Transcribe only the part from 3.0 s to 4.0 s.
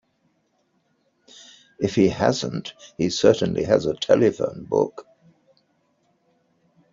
certainly has a